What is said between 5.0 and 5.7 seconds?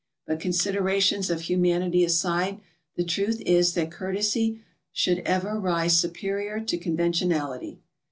ever